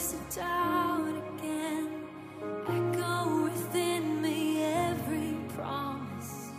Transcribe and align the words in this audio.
voice 0.00 0.14
of 0.14 0.34
doubt 0.34 1.06
again 1.36 1.88
echo 2.68 3.42
within 3.44 4.22
me 4.22 4.62
every 4.62 5.34
promise 5.54 6.50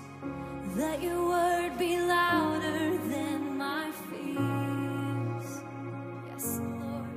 that 0.76 1.02
your 1.02 1.28
word 1.28 1.76
be 1.80 2.00
louder 2.00 2.98
than 3.10 3.58
my 3.58 3.90
fears. 4.10 5.62
Yes 6.30 6.60
lord 6.80 7.10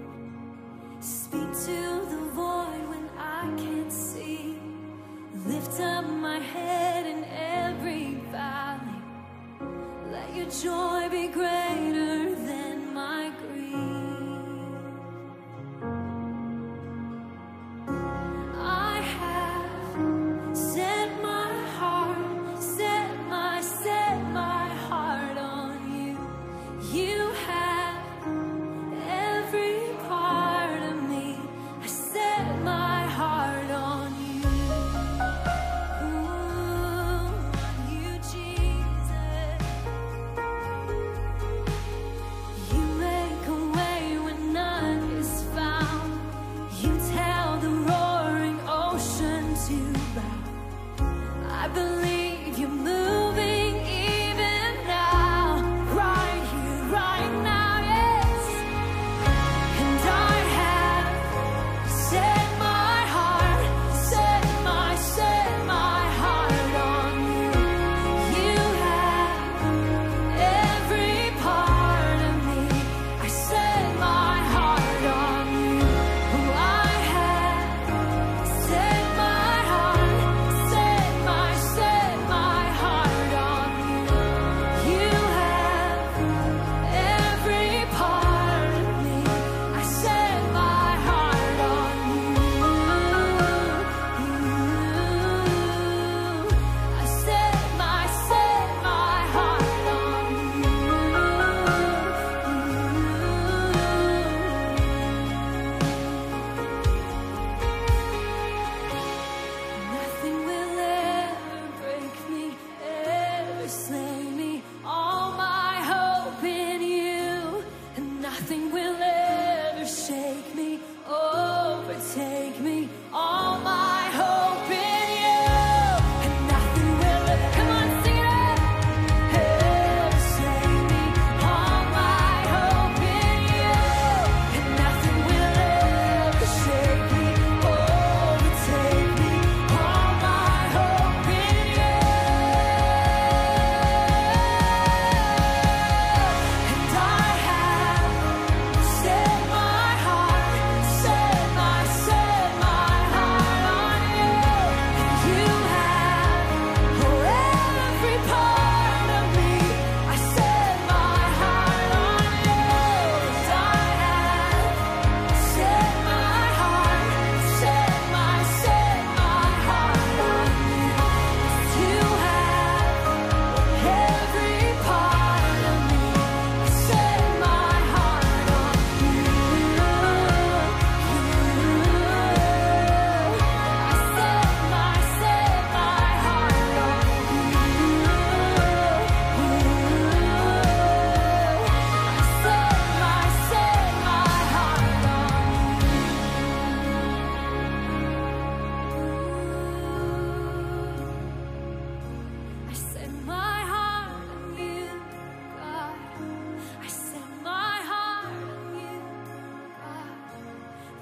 speak 1.01 1.51
to 1.67 1.81
the 2.13 2.23
void 2.33 2.85
when 2.93 3.07
i 3.19 3.43
can't 3.59 3.93
see. 3.93 4.59
Lift 5.47 5.79
up 5.81 6.07
my 6.07 6.39
head 6.39 7.05
in 7.07 7.25
every 7.25 8.15
valley. 8.33 9.03
Let 10.11 10.35
your 10.35 10.51
joy 10.51 11.09
be 11.11 11.29
greater 11.29 12.04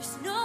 There's 0.02 0.20
no 0.24 0.41